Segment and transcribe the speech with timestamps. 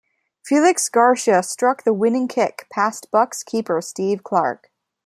[0.43, 4.71] Felix Garcia struck the winning kick past Bucks keeper Steve Clark.